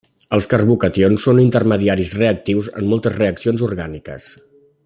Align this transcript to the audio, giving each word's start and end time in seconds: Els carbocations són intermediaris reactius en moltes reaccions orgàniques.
Els 0.35 0.45
carbocations 0.53 1.25
són 1.27 1.41
intermediaris 1.43 2.15
reactius 2.21 2.73
en 2.81 2.91
moltes 2.95 3.17
reaccions 3.21 3.67
orgàniques. 3.73 4.31